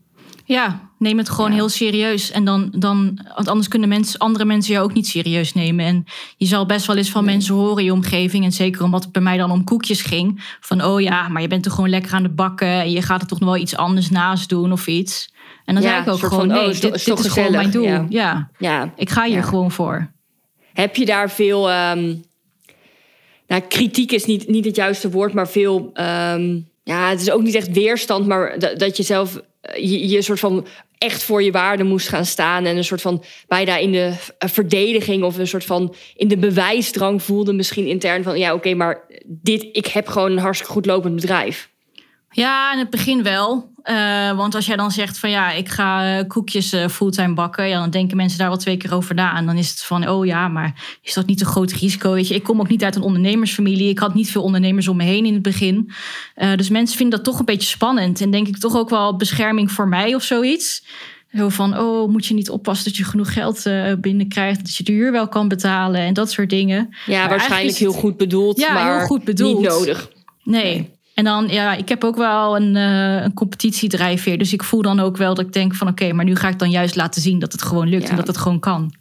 [0.49, 1.57] Ja, neem het gewoon Ja.
[1.57, 2.31] heel serieus.
[2.31, 5.85] En dan, dan, want anders kunnen mensen, andere mensen jou ook niet serieus nemen.
[5.87, 6.05] En
[6.37, 8.45] je zal best wel eens van mensen horen in je omgeving.
[8.45, 10.57] En zeker omdat het bij mij dan om koekjes ging.
[10.61, 12.69] Van, oh ja, maar je bent toch gewoon lekker aan het bakken.
[12.69, 15.33] En je gaat er toch nog wel iets anders naast doen of iets.
[15.65, 17.31] En dan Ja, zei ik ook gewoon, van, oh, nee, dit, is dit toch is
[17.33, 18.07] gewoon mijn doel.
[18.09, 18.51] Ja.
[18.59, 20.11] Ja, ik ga hier gewoon voor.
[20.73, 21.61] Heb je daar veel.
[23.47, 25.91] nou, kritiek is niet, niet het juiste woord, maar veel.
[25.95, 29.41] ehm, ja, het is ook niet echt weerstand, maar dat, dat je zelf.
[29.67, 30.67] Eh, Je, je soort van
[30.99, 32.65] echt voor je waarde moest gaan staan.
[32.65, 36.39] En een soort van bijna in de eh, verdediging of een soort van in de
[36.39, 40.87] bewijsdrang voelde, misschien intern van ja, oké, maar dit, ik heb gewoon een hartstikke goed
[40.87, 41.75] lopend bedrijf.
[42.37, 43.71] Ja, in het begin wel.
[43.83, 47.69] Eh, want als jij dan zegt van ja, ik ga eh, koekjes eh, fulltime bakken,
[47.69, 49.37] ja, dan denken mensen daar wel twee keer over na.
[49.37, 52.13] En dan is het van, oh ja, maar is dat niet een groot risico?
[52.13, 53.89] Weet je, ik kom ook niet uit een ondernemersfamilie.
[53.89, 55.93] Ik had niet veel ondernemers om me heen in het begin.
[56.57, 58.21] Dus mensen vinden dat toch een beetje spannend.
[58.21, 60.85] En denk ik toch ook wel bescherming voor mij of zoiets.
[61.37, 63.63] Zo van, oh, moet je niet oppassen dat je genoeg geld
[64.01, 66.95] binnenkrijgt, dat je de huur wel kan betalen en dat soort dingen.
[67.07, 69.59] Ja, Maar waarschijnlijk heel goed bedoeld, Ja, maar heel goed bedoeld.
[69.59, 70.11] niet nodig.
[70.43, 70.96] Nee.
[71.17, 74.39] En dan, ja, ik heb ook wel een, eh een competitiedrijfveer.
[74.39, 75.89] Dus ik voel dan ook wel dat ik denk van...
[75.89, 78.03] oké, maar nu ga ik dan juist laten zien dat het gewoon lukt...
[78.03, 78.11] Ja.
[78.11, 78.95] en dat het gewoon kan.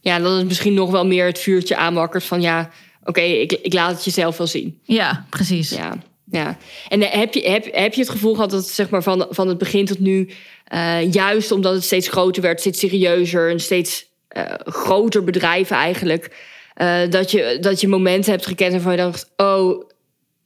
[0.00, 2.70] Ja, dat het misschien nog wel meer het vuurtje aanwakkert van ja,
[3.04, 4.78] oké, ik, ik laat het jezelf wel zien.
[4.82, 5.70] Ja, precies.
[5.70, 5.96] Ja,
[6.30, 6.56] ja.
[6.88, 9.48] En eh, heb je, heb, heb je het gevoel gehad dat zeg maar van, van
[9.48, 10.30] het begin tot nu,
[10.64, 14.08] eh, juist omdat het steeds groter werd, steeds serieuzer, een steeds
[14.64, 16.36] groter bedrijf eigenlijk,
[17.10, 19.89] dat, je, dat je momenten hebt gekend waarvan je dacht, oh,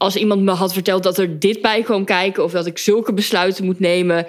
[0.04, 3.12] als iemand me had verteld dat er dit bij kwam kijken of dat ik zulke
[3.12, 4.26] besluiten moet nemen,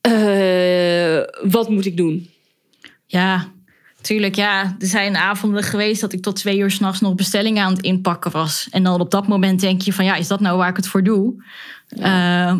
[0.00, 2.30] eh, wat moet ik doen?
[3.06, 3.52] Ja,
[4.00, 4.76] Tuurlijk, ja.
[4.78, 8.30] Er zijn avonden geweest dat ik tot twee uur s'nachts nog bestellingen aan het inpakken
[8.30, 8.68] was.
[8.70, 10.88] En dan op dat moment denk je van ja, is dat nou waar ik het
[10.88, 11.44] voor doe?
[11.96, 12.04] Uh,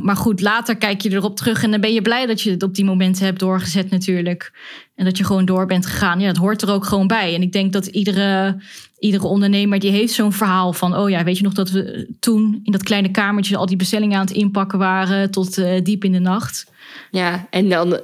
[0.02, 2.62] maar goed, later kijk je erop terug en dan ben je blij dat je het
[2.62, 4.52] op die momenten hebt doorgezet natuurlijk.
[4.94, 6.20] En dat je gewoon door bent gegaan.
[6.20, 7.34] Ja, dat hoort er ook gewoon bij.
[7.34, 8.56] En ik denk dat iedere,
[8.98, 10.96] iedere ondernemer die heeft zo'n verhaal van...
[10.96, 13.56] oh ja, weet je nog dat we toen in dat kleine kamertje...
[13.56, 16.72] al die bestellingen aan het inpakken waren tot uh, diep in de nacht.
[17.10, 18.00] Ja, en dan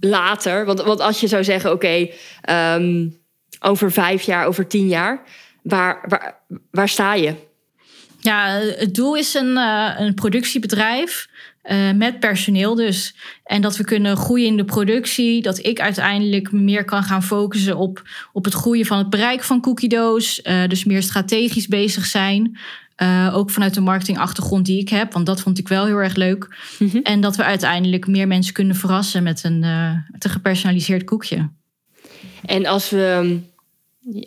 [0.00, 0.64] later.
[0.64, 2.08] Want, want als je zou zeggen, oké,
[2.50, 3.18] um,
[3.60, 5.22] over vijf jaar, over tien jaar,
[5.62, 7.34] waar, waar, waar sta je?
[8.20, 11.28] Ja, het doel is een, uh, een productiebedrijf
[11.70, 13.14] uh, met personeel dus.
[13.44, 15.42] En dat we kunnen groeien in de productie.
[15.42, 19.60] Dat ik uiteindelijk meer kan gaan focussen op, op het groeien van het bereik van
[19.60, 20.40] Cookie Doos.
[20.42, 22.58] Uh, dus meer strategisch bezig zijn.
[23.02, 26.14] Uh, ook vanuit de marketingachtergrond die ik heb, want dat vond ik wel heel erg
[26.14, 26.56] leuk.
[26.78, 27.02] Mm -hmm.
[27.02, 31.50] En dat we uiteindelijk meer mensen kunnen verrassen met een, uh, met een gepersonaliseerd koekje.
[32.44, 33.38] En als, we,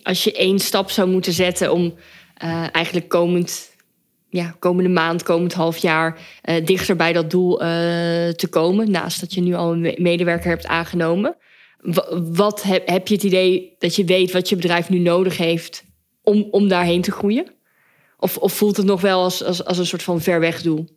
[0.03, 1.83] als je één stap zou moeten zetten om
[2.43, 3.71] uh, eigenlijk komend,
[4.29, 6.19] ja, komende maand, komend half jaar
[6.63, 7.57] dichter bij dat doel
[8.35, 11.35] te komen, naast dat je nu al een medewerker hebt aangenomen.
[12.33, 15.83] Wat heb, heb je het idee dat je weet wat je bedrijf nu nodig heeft
[16.23, 17.57] om, om daarheen te groeien?
[18.19, 20.87] Of, of voelt het nog wel als, als, als een soort van ver weg doel?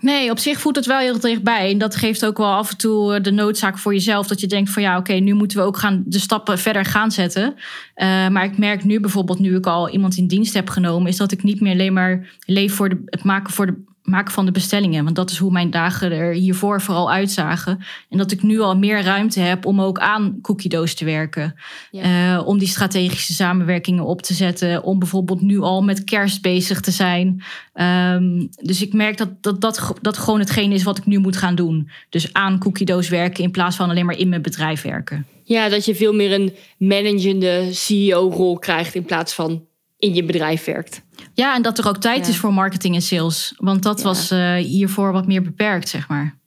[0.00, 1.70] Nee, op zich voelt het wel heel dichtbij.
[1.70, 4.26] En dat geeft ook wel af en toe eh, de noodzaak voor jezelf.
[4.26, 7.10] Dat je denkt van ja, oké, nu moeten we ook gaan de stappen verder gaan
[7.10, 7.54] zetten.
[7.96, 11.16] Uh, maar ik merk nu bijvoorbeeld, nu ik al iemand in dienst heb genomen, is
[11.16, 14.46] dat ik niet meer alleen maar leef voor de, het maken voor de maken van
[14.46, 15.04] de bestellingen.
[15.04, 17.84] Want dat is hoe mijn dagen er hiervoor vooral uitzagen.
[18.08, 21.54] En dat ik nu al meer ruimte heb om ook aan cookie doos te werken.
[21.90, 22.36] Ja.
[22.36, 24.82] Uh, om die strategische samenwerkingen op te zetten.
[24.82, 27.42] Om bijvoorbeeld nu al met kerst bezig te zijn.
[27.74, 31.36] Um, dus ik merk dat dat, dat dat gewoon hetgeen is wat ik nu moet
[31.36, 31.90] gaan doen.
[32.08, 35.26] Dus aan cookie doos werken in plaats van alleen maar in mijn bedrijf werken.
[35.44, 39.66] Ja, dat je veel meer een managende CEO-rol krijgt in plaats van
[39.98, 41.02] in je bedrijf werkt.
[41.34, 42.32] Ja, en dat er ook tijd ja.
[42.32, 43.54] is voor marketing en sales.
[43.56, 44.04] Want dat ja.
[44.04, 46.38] was uh, hiervoor wat meer beperkt, zeg maar.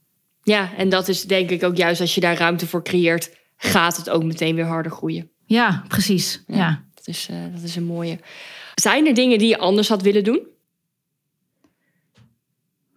[0.44, 3.98] Ja, en dat is denk ik ook juist als je daar ruimte voor creëert, gaat
[3.98, 5.30] het ook meteen weer harder groeien.
[5.46, 6.44] Ja, precies.
[6.48, 6.84] Ja, ja.
[6.96, 8.20] Dat, is, uh, dat is een mooie.
[8.76, 10.48] Zijn er dingen die je anders had willen doen?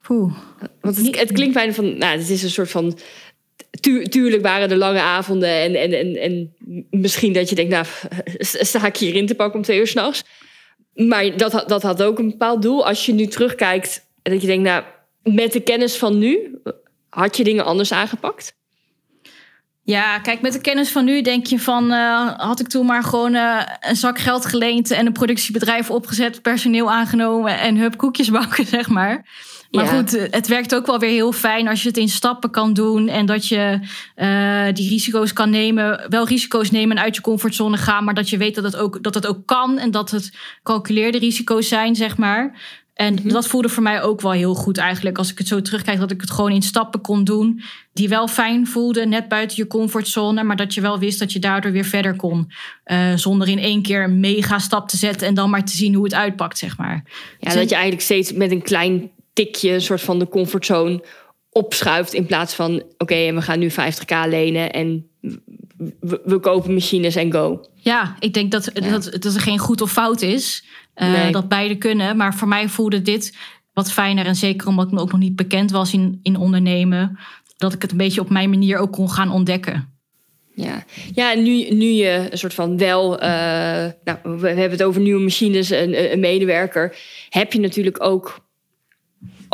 [0.01, 0.35] Poeh.
[0.81, 2.99] Want het, het klinkt bijna van, nou, het is een soort van
[3.81, 6.55] Tu tuurlijk waren er lange avonden en, en, en, en
[6.91, 7.87] misschien dat je denkt, nou,
[8.39, 10.25] sta ik hierin te pakken om twee uur s'nachts.
[10.95, 12.87] Maar dat, dat had ook een bepaald doel.
[12.87, 14.85] Als je nu terugkijkt en dat je denkt, nou,
[15.23, 16.59] met de kennis van nu,
[17.09, 18.57] had je dingen anders aangepakt?
[19.83, 21.93] Ja, kijk, met de kennis van nu denk je van...
[21.93, 24.91] Uh, had ik toen maar gewoon uh, een zak geld geleend...
[24.91, 27.59] en een productiebedrijf opgezet, personeel aangenomen...
[27.59, 29.27] en hup, koekjes bakken, zeg maar.
[29.75, 29.97] Maar ja.
[29.97, 33.09] goed, het werkt ook wel weer heel fijn als je het in stappen kan doen.
[33.09, 33.79] En dat je
[34.17, 36.07] uh, die risico's kan nemen.
[36.09, 38.05] Wel risico's nemen en uit je comfortzone gaan.
[38.05, 39.79] Maar dat je weet dat het ook, dat het ook kan.
[39.79, 42.61] En dat het calculeerde risico's zijn, zeg maar.
[42.95, 43.33] En mm-hmm.
[43.33, 45.19] dat voelde voor mij ook wel heel goed eigenlijk.
[45.19, 47.63] Als ik het zo terugkijk, dat ik het gewoon in stappen kon doen.
[47.93, 50.43] Die wel fijn voelden, net buiten je comfortzone.
[50.43, 52.53] Maar dat je wel wist dat je daardoor weer verder kon.
[52.87, 55.27] Uh, zonder in één keer een mega stap te zetten.
[55.27, 57.05] En dan maar te zien hoe het uitpakt, zeg maar.
[57.41, 61.05] Ja, dus dat je eigenlijk steeds met een klein tikje, een soort van de comfortzone
[61.51, 62.13] opschuift.
[62.13, 65.07] In plaats van, oké, okay, we gaan nu 50k lenen en
[66.01, 67.65] we, we, kopen machines en go.
[67.75, 68.91] Ja, ik denk dat, ja.
[68.91, 70.65] dat, dat er geen goed of fout is.
[70.97, 71.33] Uh, nee.
[71.33, 72.17] Dat beide kunnen.
[72.17, 73.37] Maar voor mij voelde dit
[73.73, 74.27] wat fijner.
[74.27, 77.19] En zeker omdat ik me ook nog niet bekend was in, in ondernemen.
[77.57, 79.93] Dat ik het een beetje op mijn manier ook kon gaan ontdekken.
[80.55, 83.29] Ja, ja en nu, nu je een soort van wel, uh,
[84.05, 86.97] nou, we hebben het over nieuwe machines, een, een medewerker,
[87.29, 88.44] heb je natuurlijk ook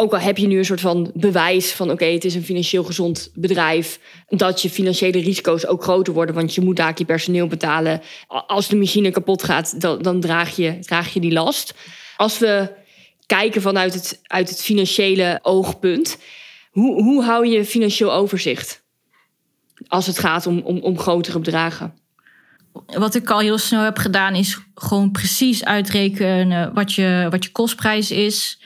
[0.00, 2.84] ook al heb je nu een soort van bewijs van oké, het is een financieel
[2.84, 7.46] gezond bedrijf, dat je financiële risico's ook groter worden, want je moet daar je personeel
[7.46, 8.00] betalen.
[8.26, 11.74] Als de machine kapot gaat, dan, dan draag, je, draag je die last.
[12.16, 12.72] Als we
[13.26, 16.18] kijken vanuit het, uit het financiële oogpunt,
[16.70, 18.82] hoe, hoe hou je financieel overzicht
[19.88, 21.98] als het gaat om, om, om grotere bedragen?
[22.86, 27.50] Wat ik al heel snel heb gedaan, is gewoon precies uitrekenen wat je, wat je
[27.50, 28.58] kostprijs is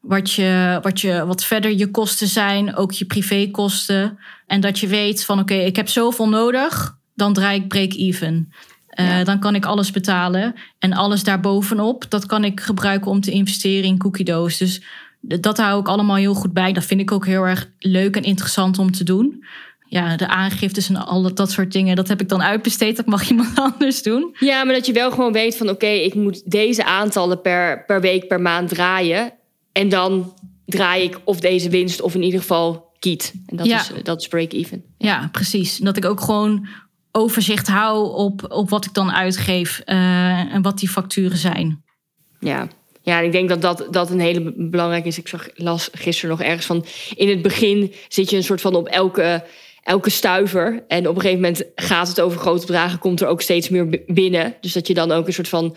[0.00, 4.18] wat, je, wat, je, wat verder je kosten zijn, ook je privékosten.
[4.46, 8.52] En dat je weet van oké, okay, ik heb zoveel nodig, dan draai ik break-even.
[9.00, 9.24] Uh, ja.
[9.24, 10.54] Dan kan ik alles betalen.
[10.78, 14.58] En alles daarbovenop, dat kan ik gebruiken om te investeren in cookie doos.
[14.58, 14.82] Dus
[15.20, 16.72] dat hou ik allemaal heel goed bij.
[16.72, 19.44] Dat vind ik ook heel erg leuk en interessant om te doen.
[19.88, 22.96] Ja, de aangiftes en al dat soort dingen, dat heb ik dan uitbesteed.
[22.96, 24.36] Dat mag iemand anders doen.
[24.38, 27.84] Ja, maar dat je wel gewoon weet van oké, okay, ik moet deze aantallen per,
[27.84, 29.32] per week, per maand draaien.
[29.72, 30.34] En dan
[30.66, 33.32] draai ik of deze winst of in ieder geval kiet.
[33.46, 33.80] En dat, ja.
[33.80, 34.84] is, dat is break-even.
[34.98, 35.76] Ja, precies.
[35.76, 36.68] Dat ik ook gewoon
[37.12, 41.82] overzicht hou op, op wat ik dan uitgeef eh, en wat die facturen zijn.
[42.40, 42.68] Ja.
[43.02, 45.18] Ja, en ik denk dat dat, dat een hele belangrijke is.
[45.18, 46.84] Ik zag, las gisteren nog ergens van...
[47.14, 49.44] in het begin zit je een soort van op elke,
[49.82, 50.84] elke stuiver.
[50.88, 52.98] En op een gegeven moment gaat het over grote bedragen...
[52.98, 54.54] komt er ook steeds meer binnen.
[54.60, 55.76] Dus dat je dan ook een soort van...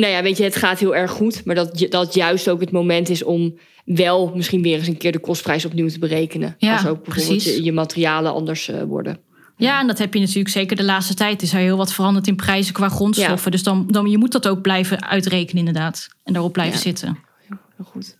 [0.00, 1.44] nou ja, weet je, het gaat heel erg goed.
[1.44, 5.12] Maar dat, dat juist ook het moment is om wel misschien weer eens een keer
[5.12, 6.54] de kostprijs opnieuw te berekenen.
[6.58, 9.18] Ja, Als ook bijvoorbeeld je materialen anders eh, worden.
[9.56, 11.42] Ja, en dat heb je natuurlijk zeker de laatste tijd.
[11.42, 13.50] Is er heel wat veranderd in prijzen qua grondstoffen.
[13.50, 16.08] Dus dan, dan je moet dat ook blijven uitrekenen inderdaad.
[16.24, 16.80] En daarop blijven Ja.
[16.82, 17.18] zitten.
[17.48, 18.18] Heel goed.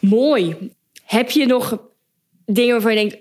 [0.00, 0.56] Mooi.
[1.04, 1.78] Heb je nog
[2.44, 3.16] dingen waarvan je denkt...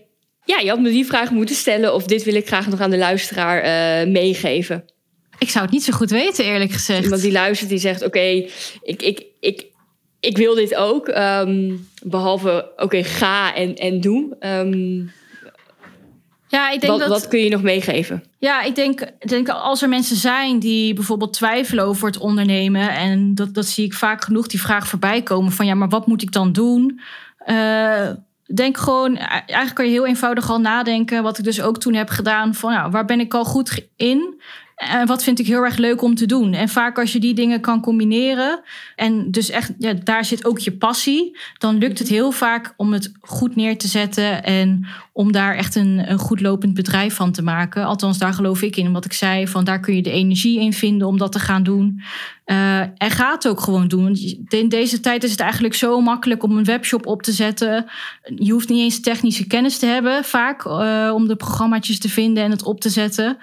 [0.46, 1.94] ja, je had me die vraag moeten stellen...
[1.94, 4.86] of dit wil ik graag nog aan de luisteraar eh, meegeven?
[5.40, 7.04] Ik zou het niet zo goed weten, eerlijk gezegd.
[7.04, 8.06] Iemand die luistert, die zegt...
[8.06, 9.66] oké, ik, ik, ik,
[10.20, 11.08] ik wil dit ook.
[11.08, 14.36] ehm, behalve, oké, ga en, en doe.
[14.40, 15.04] Ehm,
[16.48, 17.10] Ja, ik denk wat, dat...
[17.10, 18.24] wat kun je nog meegeven?
[18.38, 22.90] Ja, ik denk, denk als er mensen zijn die bijvoorbeeld twijfelen over het ondernemen.
[22.90, 26.08] En dat, dat zie ik vaak genoeg die vraag voorbij komen van ja, maar wat
[26.08, 27.00] moet ik dan doen?
[27.38, 28.10] Eh,
[28.56, 32.10] denk gewoon, eigenlijk kan je heel eenvoudig al nadenken, wat ik dus ook toen heb
[32.10, 34.42] gedaan, van ja, waar ben ik al goed in?
[34.80, 36.54] En wat vind ik heel erg leuk om te doen?
[36.54, 38.62] En vaak als je die dingen kan combineren
[38.96, 42.94] en dus echt, ja, daar zit ook je passie, dan lukt het heel vaak om
[42.94, 44.88] het goed neer te zetten en
[45.20, 47.86] om daar echt een, een goed lopend bedrijf van te maken.
[47.86, 48.92] Althans, daar geloof ik in.
[48.92, 51.64] Wat ik zei, van daar kun je de energie in vinden om dat te gaan
[51.64, 52.02] doen.
[52.46, 54.16] Eh, en ga het ook gewoon doen.
[54.50, 57.86] In deze tijd is het eigenlijk zo makkelijk om een webshop op te zetten.
[58.36, 62.44] Je hoeft niet eens technische kennis te hebben, vaak, eh, om de programmaatjes te vinden
[62.44, 63.38] en het op te zetten.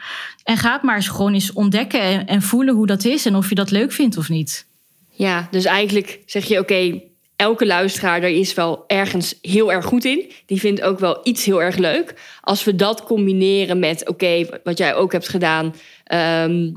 [0.44, 3.34] En ga het maar eens gewoon eens ontdekken en, en voelen hoe dat is en
[3.34, 4.66] of je dat leuk vindt of niet.
[5.10, 7.00] Ja, dus eigenlijk zeg je, oké,
[7.36, 10.30] elke luisteraar daar is wel ergens heel erg goed in.
[10.46, 12.14] Die vindt ook wel iets heel erg leuk.
[12.40, 15.74] Als we dat combineren met, oké, wat jij ook hebt gedaan...
[16.04, 16.72] ehm,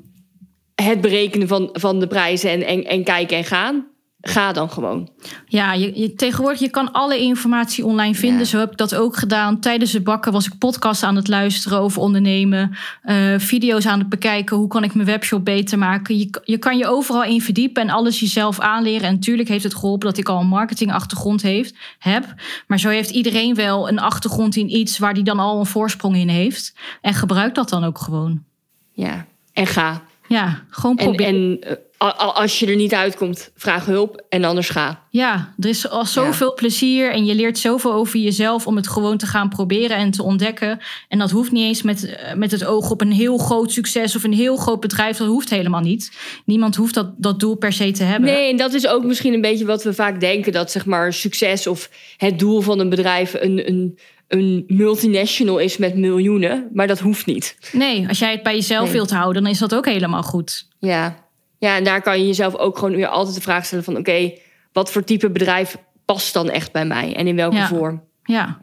[0.76, 3.88] het berekenen van, van de prijzen en, en, en kijken en gaan...
[4.22, 5.10] ga dan gewoon.
[5.46, 8.40] Ja, je, je, tegenwoordig je kan alle informatie online vinden.
[8.40, 8.46] Ja.
[8.46, 9.60] Zo heb ik dat ook gedaan.
[9.60, 12.76] Tijdens het bakken was ik podcasts aan het luisteren over ondernemen.
[13.02, 14.58] eh, video's aan het bekijken.
[14.58, 16.18] Hoe kan ik mijn webshop beter maken?
[16.18, 19.08] Je, je kan je overal in verdiepen en alles jezelf aanleren.
[19.08, 22.34] En natuurlijk heeft het geholpen dat ik al een marketingachtergrond heeft, heb.
[22.68, 26.16] Maar zo heeft iedereen wel een achtergrond in iets waar die dan al een voorsprong
[26.16, 26.74] in heeft.
[27.02, 28.44] En gebruik dat dan ook gewoon.
[28.92, 30.02] Ja, en ga.
[30.28, 31.34] Ja, gewoon En, proberen.
[31.34, 31.76] en eh,
[32.18, 35.04] als je er niet uitkomt, vraag hulp en anders ga.
[35.10, 39.18] Ja, er is al zoveel plezier en je leert zoveel over jezelf om het gewoon
[39.18, 40.80] te gaan proberen en te ontdekken.
[41.08, 44.16] En dat hoeft niet eens met, eh, met het oog op een heel groot succes
[44.16, 45.18] of een heel groot bedrijf.
[45.18, 46.12] Dat hoeft helemaal niet.
[46.46, 48.30] Niemand hoeft dat, dat doel per se te hebben.
[48.30, 51.14] Nee, en dat is ook misschien een beetje wat we vaak denken: dat zeg maar
[51.14, 56.70] succes of het doel van een bedrijf een, een, een multinational is met miljoenen.
[56.74, 57.58] Maar dat hoeft niet.
[57.72, 58.94] Nee, als jij het bij jezelf Nee.
[58.94, 60.68] wilt houden, dan is dat ook helemaal goed.
[60.80, 61.28] Ja.
[61.60, 64.34] Ja, en daar kan je jezelf ook gewoon weer altijd de vraag stellen: van oké,
[64.72, 67.68] wat voor type bedrijf past dan echt bij mij en in welke Ja.
[67.68, 68.04] vorm?
[68.24, 68.60] Ja,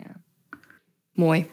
[1.12, 1.46] Mooi.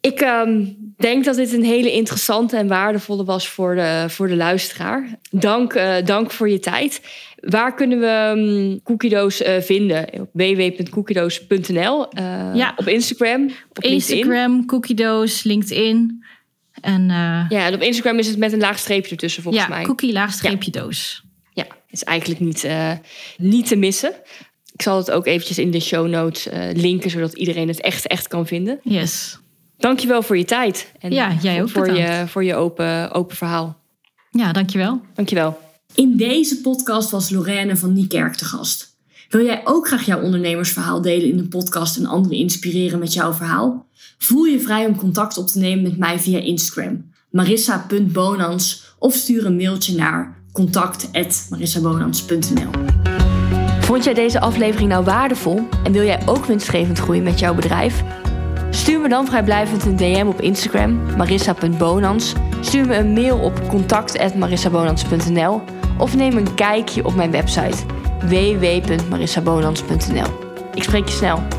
[0.00, 0.64] Ik ehm,
[0.96, 5.18] denk dat dit een hele interessante en waardevolle was voor de, voor de luisteraar.
[5.30, 7.00] Dank, eh, dank voor je tijd.
[7.40, 10.20] Waar kunnen we um, cookiedoos eh, vinden?
[10.20, 12.08] Op www.cookiedoos.nl.
[12.08, 12.72] eh, Ja.
[12.76, 14.16] Op Instagram, op LinkedIn.
[14.16, 16.24] Instagram, cookiedoos, LinkedIn.
[16.80, 19.70] En eh, Ja, en op Instagram is het met een laag streepje ertussen volgens ja,
[19.70, 19.84] mij.
[19.84, 21.22] cookie laagstreepje doos.
[21.52, 22.92] Ja, is eigenlijk niet, eh,
[23.36, 24.12] niet te missen.
[24.72, 28.06] Ik zal het ook eventjes in de show notes eh, linken, zodat iedereen het echt,
[28.06, 28.80] echt kan vinden.
[28.82, 29.38] Yes.
[29.78, 30.92] Dankjewel voor je tijd.
[30.98, 33.80] En Ja, jij ook voor je, voor je open, open verhaal.
[34.30, 35.00] Ja, dankjewel.
[35.14, 35.58] Dankjewel.
[35.94, 38.87] In deze podcast was Lorraine van Niekerk te gast.
[39.28, 43.32] Wil jij ook graag jouw ondernemersverhaal delen in de podcast en anderen inspireren met jouw
[43.32, 43.86] verhaal?
[44.18, 49.46] Voel je vrij om contact op te nemen met mij via Instagram, marissa.bonans of stuur
[49.46, 52.70] een mailtje naar contact.marissabonans.nl
[53.80, 58.02] Vond jij deze aflevering nou waardevol en wil jij ook winstgevend groeien met jouw bedrijf?
[58.70, 62.32] Stuur me dan vrijblijvend een DM op Instagram, marissa.bonans.
[62.60, 65.60] Stuur me een mail op contact.marissabonans.nl
[65.98, 70.46] of neem een kijkje op mijn website www.marissabonans.nl.
[70.74, 71.57] Ik spreek je snel.